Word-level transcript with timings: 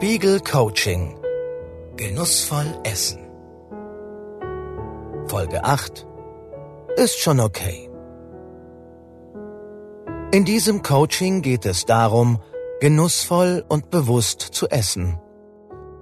Spiegel 0.00 0.40
Coaching 0.40 1.14
Genussvoll 1.98 2.74
Essen 2.84 3.20
Folge 5.26 5.62
8 5.62 6.06
Ist 6.96 7.18
schon 7.18 7.38
okay. 7.38 7.90
In 10.32 10.46
diesem 10.46 10.80
Coaching 10.82 11.42
geht 11.42 11.66
es 11.66 11.84
darum, 11.84 12.40
genussvoll 12.80 13.62
und 13.68 13.90
bewusst 13.90 14.40
zu 14.40 14.70
essen 14.70 15.20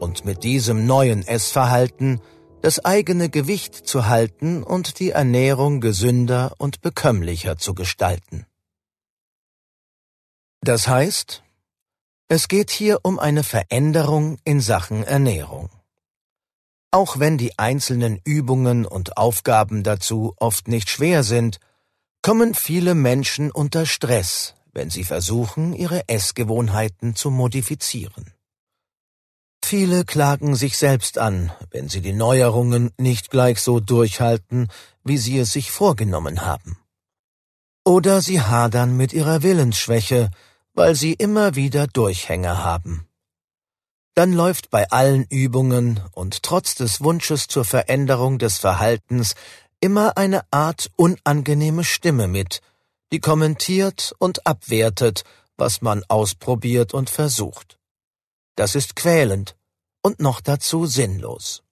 und 0.00 0.24
mit 0.24 0.42
diesem 0.42 0.86
neuen 0.86 1.24
Essverhalten 1.24 2.20
das 2.62 2.84
eigene 2.84 3.28
Gewicht 3.28 3.76
zu 3.76 4.08
halten 4.08 4.64
und 4.64 4.98
die 4.98 5.10
Ernährung 5.10 5.80
gesünder 5.80 6.52
und 6.58 6.80
bekömmlicher 6.80 7.58
zu 7.58 7.74
gestalten. 7.74 8.44
Das 10.62 10.88
heißt, 10.88 11.44
es 12.28 12.48
geht 12.48 12.70
hier 12.70 13.00
um 13.02 13.18
eine 13.18 13.42
Veränderung 13.42 14.38
in 14.44 14.60
Sachen 14.60 15.04
Ernährung. 15.04 15.70
Auch 16.90 17.18
wenn 17.18 17.38
die 17.38 17.58
einzelnen 17.58 18.20
Übungen 18.24 18.86
und 18.86 19.16
Aufgaben 19.16 19.82
dazu 19.82 20.34
oft 20.36 20.68
nicht 20.68 20.88
schwer 20.88 21.22
sind, 21.24 21.58
kommen 22.22 22.54
viele 22.54 22.94
Menschen 22.94 23.50
unter 23.50 23.84
Stress, 23.84 24.54
wenn 24.72 24.90
sie 24.90 25.04
versuchen, 25.04 25.74
ihre 25.74 26.08
Essgewohnheiten 26.08 27.14
zu 27.14 27.30
modifizieren. 27.30 28.32
Viele 29.64 30.04
klagen 30.04 30.54
sich 30.54 30.76
selbst 30.76 31.18
an, 31.18 31.50
wenn 31.70 31.88
sie 31.88 32.00
die 32.00 32.12
Neuerungen 32.12 32.90
nicht 32.98 33.30
gleich 33.30 33.60
so 33.60 33.80
durchhalten, 33.80 34.68
wie 35.02 35.18
sie 35.18 35.38
es 35.38 35.52
sich 35.52 35.70
vorgenommen 35.70 36.42
haben. 36.42 36.78
Oder 37.84 38.22
sie 38.22 38.40
hadern 38.40 38.96
mit 38.96 39.12
ihrer 39.12 39.42
Willensschwäche, 39.42 40.30
weil 40.74 40.94
sie 40.94 41.14
immer 41.14 41.54
wieder 41.54 41.86
Durchhänger 41.86 42.62
haben. 42.64 43.08
Dann 44.14 44.32
läuft 44.32 44.70
bei 44.70 44.90
allen 44.90 45.24
Übungen 45.24 46.00
und 46.12 46.42
trotz 46.42 46.74
des 46.74 47.02
Wunsches 47.02 47.48
zur 47.48 47.64
Veränderung 47.64 48.38
des 48.38 48.58
Verhaltens 48.58 49.34
immer 49.80 50.16
eine 50.16 50.42
Art 50.52 50.90
unangenehme 50.96 51.84
Stimme 51.84 52.28
mit, 52.28 52.60
die 53.12 53.20
kommentiert 53.20 54.14
und 54.18 54.46
abwertet, 54.46 55.24
was 55.56 55.82
man 55.82 56.02
ausprobiert 56.08 56.94
und 56.94 57.10
versucht. 57.10 57.78
Das 58.56 58.74
ist 58.74 58.96
quälend 58.96 59.56
und 60.02 60.20
noch 60.20 60.40
dazu 60.40 60.86
sinnlos. 60.86 61.62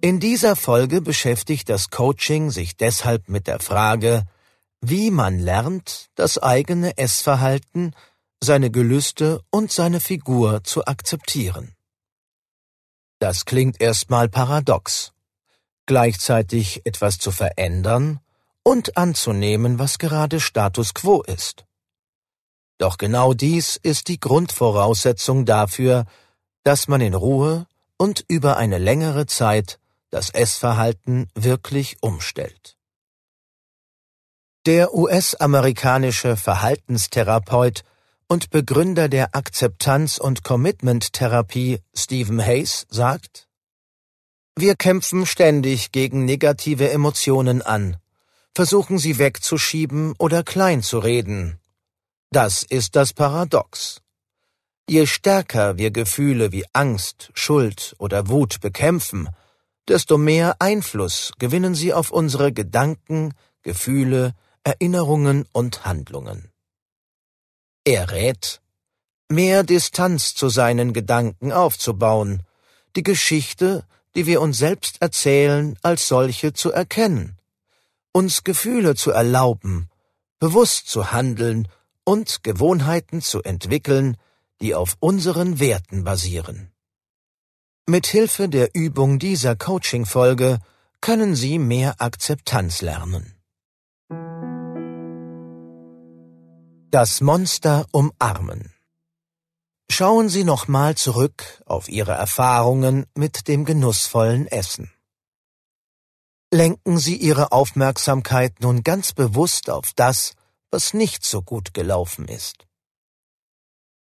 In 0.00 0.20
dieser 0.20 0.56
Folge 0.56 1.00
beschäftigt 1.00 1.68
das 1.68 1.90
Coaching 1.90 2.50
sich 2.50 2.76
deshalb 2.76 3.28
mit 3.28 3.46
der 3.46 3.58
Frage, 3.60 4.24
wie 4.80 5.10
man 5.10 5.38
lernt, 5.38 6.08
das 6.14 6.38
eigene 6.38 6.96
Essverhalten, 6.98 7.94
seine 8.42 8.70
Gelüste 8.70 9.40
und 9.50 9.72
seine 9.72 10.00
Figur 10.00 10.62
zu 10.64 10.84
akzeptieren. 10.84 11.74
Das 13.18 13.46
klingt 13.46 13.80
erstmal 13.80 14.28
paradox, 14.28 15.12
gleichzeitig 15.86 16.84
etwas 16.84 17.18
zu 17.18 17.30
verändern 17.30 18.20
und 18.62 18.96
anzunehmen, 18.96 19.78
was 19.78 19.98
gerade 19.98 20.40
Status 20.40 20.92
quo 20.92 21.22
ist. 21.22 21.64
Doch 22.78 22.98
genau 22.98 23.32
dies 23.32 23.76
ist 23.76 24.08
die 24.08 24.20
Grundvoraussetzung 24.20 25.46
dafür, 25.46 26.04
dass 26.62 26.88
man 26.88 27.00
in 27.00 27.14
Ruhe 27.14 27.66
und 27.96 28.24
über 28.28 28.56
eine 28.58 28.78
längere 28.78 29.26
Zeit 29.26 29.78
das 30.10 30.30
Essverhalten 30.30 31.30
wirklich 31.34 31.96
umstellt. 32.02 32.75
Der 34.66 34.92
US-amerikanische 34.94 36.36
Verhaltenstherapeut 36.36 37.84
und 38.26 38.50
Begründer 38.50 39.08
der 39.08 39.32
Akzeptanz- 39.36 40.18
und 40.18 40.42
Commitment-Therapie 40.42 41.78
Stephen 41.94 42.44
Hayes 42.44 42.84
sagt, 42.90 43.46
Wir 44.56 44.74
kämpfen 44.74 45.24
ständig 45.24 45.92
gegen 45.92 46.24
negative 46.24 46.90
Emotionen 46.90 47.62
an, 47.62 47.98
versuchen 48.56 48.98
sie 48.98 49.18
wegzuschieben 49.18 50.14
oder 50.18 50.42
klein 50.42 50.82
zu 50.82 50.98
reden. 50.98 51.60
Das 52.32 52.64
ist 52.64 52.96
das 52.96 53.12
Paradox. 53.12 54.02
Je 54.90 55.06
stärker 55.06 55.78
wir 55.78 55.92
Gefühle 55.92 56.50
wie 56.50 56.64
Angst, 56.72 57.30
Schuld 57.34 57.94
oder 57.98 58.26
Wut 58.26 58.60
bekämpfen, 58.60 59.28
desto 59.86 60.18
mehr 60.18 60.56
Einfluss 60.58 61.30
gewinnen 61.38 61.76
sie 61.76 61.92
auf 61.94 62.10
unsere 62.10 62.52
Gedanken, 62.52 63.32
Gefühle, 63.62 64.34
Erinnerungen 64.66 65.46
und 65.52 65.84
Handlungen. 65.84 66.50
Er 67.84 68.10
rät, 68.10 68.60
mehr 69.28 69.62
Distanz 69.62 70.34
zu 70.34 70.48
seinen 70.48 70.92
Gedanken 70.92 71.52
aufzubauen, 71.52 72.42
die 72.96 73.04
Geschichte, 73.04 73.86
die 74.16 74.26
wir 74.26 74.40
uns 74.40 74.58
selbst 74.58 75.00
erzählen, 75.00 75.78
als 75.82 76.08
solche 76.08 76.52
zu 76.52 76.72
erkennen, 76.72 77.38
uns 78.10 78.42
Gefühle 78.42 78.96
zu 78.96 79.12
erlauben, 79.12 79.88
bewusst 80.40 80.88
zu 80.88 81.12
handeln 81.12 81.68
und 82.02 82.42
Gewohnheiten 82.42 83.22
zu 83.22 83.44
entwickeln, 83.44 84.16
die 84.60 84.74
auf 84.74 84.96
unseren 84.98 85.60
Werten 85.60 86.02
basieren. 86.02 86.72
Mit 87.86 88.08
Hilfe 88.08 88.48
der 88.48 88.74
Übung 88.74 89.20
dieser 89.20 89.54
Coaching-Folge 89.54 90.58
können 91.00 91.36
Sie 91.36 91.60
mehr 91.60 92.00
Akzeptanz 92.00 92.82
lernen. 92.82 93.35
Das 96.90 97.20
Monster 97.20 97.84
umarmen. 97.90 98.72
Schauen 99.90 100.28
Sie 100.28 100.44
nochmal 100.44 100.94
zurück 100.94 101.42
auf 101.66 101.88
Ihre 101.88 102.12
Erfahrungen 102.12 103.06
mit 103.16 103.48
dem 103.48 103.64
genussvollen 103.64 104.46
Essen. 104.46 104.92
Lenken 106.52 106.98
Sie 106.98 107.16
Ihre 107.16 107.50
Aufmerksamkeit 107.50 108.60
nun 108.60 108.84
ganz 108.84 109.12
bewusst 109.12 109.68
auf 109.68 109.94
das, 109.96 110.34
was 110.70 110.94
nicht 110.94 111.24
so 111.24 111.42
gut 111.42 111.74
gelaufen 111.74 112.28
ist. 112.28 112.68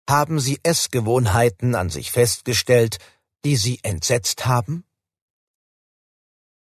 Haben 0.08 0.40
Sie 0.40 0.60
Essgewohnheiten 0.62 1.74
an 1.74 1.90
sich 1.90 2.12
festgestellt, 2.12 3.00
die 3.44 3.56
Sie 3.56 3.80
entsetzt 3.82 4.46
haben? 4.46 4.86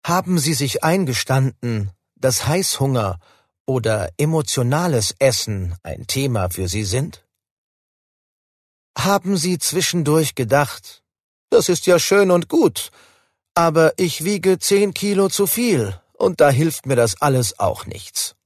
Haben 0.04 0.38
Sie 0.38 0.52
sich 0.52 0.84
eingestanden, 0.84 1.90
dass 2.16 2.46
Heißhunger 2.46 3.18
oder 3.72 4.10
emotionales 4.18 5.14
Essen 5.18 5.74
ein 5.82 6.06
Thema 6.06 6.50
für 6.50 6.68
Sie 6.68 6.84
sind? 6.84 7.24
Haben 8.96 9.36
Sie 9.38 9.58
zwischendurch 9.58 10.34
gedacht, 10.34 11.02
das 11.50 11.68
ist 11.68 11.86
ja 11.86 11.98
schön 11.98 12.30
und 12.30 12.48
gut, 12.48 12.90
aber 13.54 13.94
ich 13.96 14.24
wiege 14.24 14.58
zehn 14.58 14.92
Kilo 14.92 15.28
zu 15.28 15.46
viel 15.46 15.98
und 16.12 16.40
da 16.40 16.50
hilft 16.50 16.86
mir 16.86 16.96
das 16.96 17.20
alles 17.20 17.58
auch 17.58 17.86
nichts. 17.86 18.36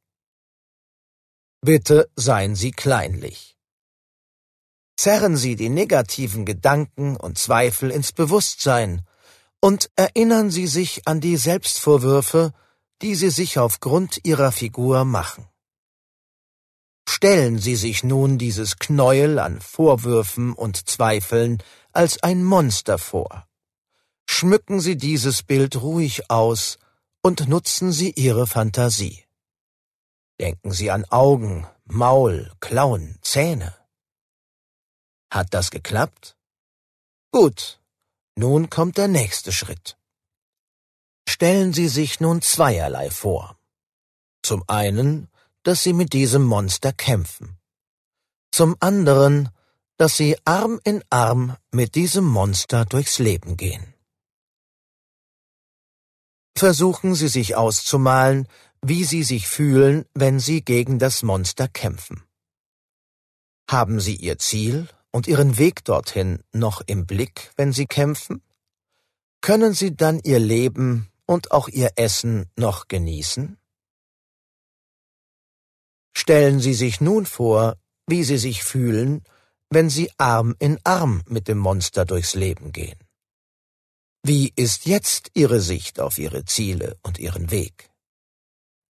Bitte 1.60 2.08
seien 2.14 2.54
Sie 2.54 2.70
kleinlich. 2.70 3.56
Zerren 4.96 5.36
Sie 5.36 5.56
die 5.56 5.68
negativen 5.68 6.44
Gedanken 6.44 7.16
und 7.16 7.38
Zweifel 7.38 7.90
ins 7.90 8.12
Bewusstsein 8.12 9.02
und 9.60 9.90
erinnern 9.96 10.50
Sie 10.50 10.68
sich 10.68 11.06
an 11.08 11.20
die 11.20 11.36
Selbstvorwürfe, 11.36 12.52
die 13.02 13.14
sie 13.14 13.30
sich 13.30 13.58
aufgrund 13.58 14.24
ihrer 14.24 14.52
Figur 14.52 15.04
machen. 15.04 15.48
Stellen 17.08 17.58
Sie 17.58 17.76
sich 17.76 18.02
nun 18.04 18.36
dieses 18.36 18.78
Knäuel 18.78 19.38
an 19.38 19.60
Vorwürfen 19.60 20.52
und 20.52 20.88
Zweifeln 20.88 21.62
als 21.92 22.22
ein 22.22 22.44
Monster 22.44 22.98
vor. 22.98 23.48
Schmücken 24.28 24.80
Sie 24.80 24.96
dieses 24.96 25.42
Bild 25.42 25.80
ruhig 25.80 26.30
aus 26.30 26.78
und 27.22 27.48
nutzen 27.48 27.92
Sie 27.92 28.10
Ihre 28.10 28.46
Fantasie. 28.46 29.24
Denken 30.40 30.72
Sie 30.72 30.90
an 30.90 31.04
Augen, 31.06 31.66
Maul, 31.84 32.52
Klauen, 32.60 33.18
Zähne. 33.22 33.74
Hat 35.30 35.54
das 35.54 35.70
geklappt? 35.70 36.36
Gut, 37.30 37.80
nun 38.36 38.68
kommt 38.68 38.98
der 38.98 39.08
nächste 39.08 39.52
Schritt. 39.52 39.96
Stellen 41.28 41.72
Sie 41.72 41.88
sich 41.88 42.20
nun 42.20 42.40
zweierlei 42.42 43.10
vor. 43.10 43.58
Zum 44.42 44.62
einen, 44.68 45.28
dass 45.62 45.82
Sie 45.82 45.92
mit 45.92 46.12
diesem 46.12 46.44
Monster 46.44 46.92
kämpfen. 46.92 47.58
Zum 48.52 48.76
anderen, 48.80 49.50
dass 49.96 50.16
Sie 50.16 50.36
Arm 50.44 50.80
in 50.84 51.02
Arm 51.10 51.56
mit 51.72 51.94
diesem 51.94 52.24
Monster 52.24 52.84
durchs 52.84 53.18
Leben 53.18 53.56
gehen. 53.56 53.94
Versuchen 56.56 57.14
Sie 57.14 57.28
sich 57.28 57.54
auszumalen, 57.54 58.48
wie 58.80 59.04
Sie 59.04 59.24
sich 59.24 59.48
fühlen, 59.48 60.06
wenn 60.14 60.38
Sie 60.38 60.62
gegen 60.64 60.98
das 60.98 61.22
Monster 61.22 61.68
kämpfen. 61.68 62.22
Haben 63.68 64.00
Sie 64.00 64.14
Ihr 64.14 64.38
Ziel 64.38 64.88
und 65.10 65.26
Ihren 65.26 65.58
Weg 65.58 65.84
dorthin 65.84 66.42
noch 66.52 66.82
im 66.86 67.04
Blick, 67.06 67.50
wenn 67.56 67.72
Sie 67.72 67.86
kämpfen? 67.86 68.42
Können 69.40 69.74
Sie 69.74 69.96
dann 69.96 70.20
Ihr 70.22 70.38
Leben 70.38 71.10
und 71.26 71.50
auch 71.52 71.68
Ihr 71.68 71.92
Essen 71.96 72.50
noch 72.56 72.88
genießen? 72.88 73.58
Stellen 76.16 76.60
Sie 76.60 76.74
sich 76.74 77.00
nun 77.00 77.26
vor, 77.26 77.76
wie 78.06 78.24
Sie 78.24 78.38
sich 78.38 78.64
fühlen, 78.64 79.22
wenn 79.68 79.90
Sie 79.90 80.10
Arm 80.16 80.54
in 80.58 80.78
Arm 80.84 81.22
mit 81.28 81.48
dem 81.48 81.58
Monster 81.58 82.04
durchs 82.04 82.34
Leben 82.34 82.72
gehen? 82.72 82.98
Wie 84.22 84.52
ist 84.56 84.86
jetzt 84.86 85.30
Ihre 85.34 85.60
Sicht 85.60 86.00
auf 86.00 86.18
Ihre 86.18 86.44
Ziele 86.44 86.98
und 87.02 87.18
Ihren 87.18 87.50
Weg? 87.50 87.90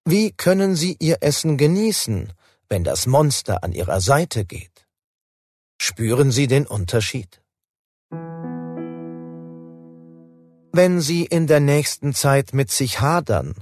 Wie 0.04 0.32
können 0.32 0.76
Sie 0.76 0.96
Ihr 1.00 1.18
Essen 1.20 1.58
genießen, 1.58 2.32
wenn 2.68 2.84
das 2.84 3.06
Monster 3.06 3.64
an 3.64 3.72
Ihrer 3.72 4.00
Seite 4.00 4.44
geht? 4.44 4.86
Spüren 5.80 6.30
Sie 6.30 6.46
den 6.46 6.66
Unterschied? 6.66 7.42
Wenn 10.76 11.00
Sie 11.00 11.24
in 11.24 11.46
der 11.46 11.60
nächsten 11.60 12.12
Zeit 12.12 12.52
mit 12.52 12.70
sich 12.70 13.00
hadern 13.00 13.54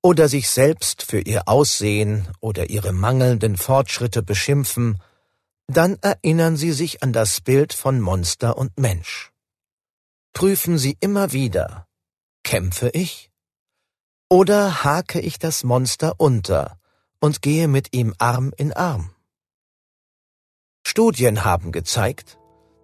oder 0.00 0.28
sich 0.28 0.48
selbst 0.48 1.02
für 1.02 1.18
Ihr 1.18 1.48
Aussehen 1.48 2.28
oder 2.38 2.70
Ihre 2.70 2.92
mangelnden 2.92 3.56
Fortschritte 3.56 4.22
beschimpfen, 4.22 5.02
dann 5.66 5.98
erinnern 6.02 6.56
Sie 6.56 6.70
sich 6.70 7.02
an 7.02 7.12
das 7.12 7.40
Bild 7.40 7.72
von 7.72 8.00
Monster 8.00 8.56
und 8.56 8.78
Mensch. 8.78 9.32
Prüfen 10.34 10.78
Sie 10.78 10.96
immer 11.00 11.32
wieder, 11.32 11.88
kämpfe 12.44 12.90
ich? 12.90 13.32
Oder 14.30 14.84
hake 14.84 15.18
ich 15.18 15.40
das 15.40 15.64
Monster 15.64 16.14
unter 16.18 16.78
und 17.18 17.42
gehe 17.42 17.66
mit 17.66 17.92
ihm 17.92 18.14
Arm 18.18 18.52
in 18.56 18.72
Arm? 18.72 19.10
Studien 20.86 21.44
haben 21.44 21.72
gezeigt, 21.72 22.38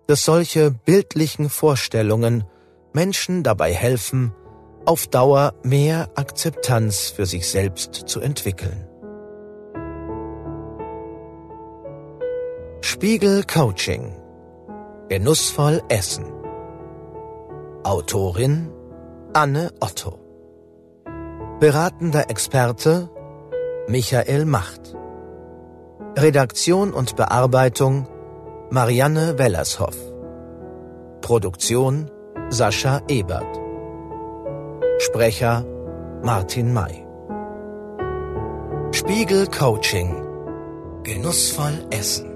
dass 0.09 0.25
solche 0.25 0.73
bildlichen 0.73 1.49
Vorstellungen 1.49 2.45
Menschen 2.93 3.43
dabei 3.43 3.73
helfen, 3.73 4.32
auf 4.85 5.06
Dauer 5.06 5.55
mehr 5.62 6.08
Akzeptanz 6.14 7.11
für 7.11 7.26
sich 7.26 7.50
selbst 7.50 7.94
zu 7.94 8.20
entwickeln. 8.20 8.87
Spiegel 12.81 13.44
Coaching. 13.44 14.14
Genussvoll 15.08 15.82
Essen. 15.88 16.25
Autorin 17.82 18.70
Anne 19.34 19.73
Otto. 19.81 20.19
Beratender 21.61 22.31
Experte 22.31 23.11
Michael 23.88 24.44
Macht. 24.44 24.96
Redaktion 26.17 26.93
und 26.93 27.17
Bearbeitung 27.17 28.08
Marianne 28.70 29.38
Wellershoff. 29.38 29.96
Produktion 31.20 32.11
Sascha 32.50 33.03
Ebert. 33.09 33.61
Sprecher 35.00 35.65
Martin 36.23 36.73
May. 36.73 37.05
Spiegel 38.93 39.47
Coaching. 39.47 40.25
Genussvoll 41.03 41.87
Essen 41.91 42.28